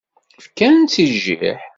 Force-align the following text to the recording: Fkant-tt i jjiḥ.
Fkant-tt 0.43 1.01
i 1.03 1.05
jjiḥ. 1.13 1.59